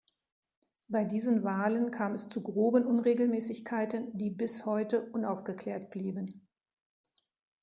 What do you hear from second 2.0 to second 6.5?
es zu groben Unregelmäßigkeiten, die bis heute unaufgeklärt blieben.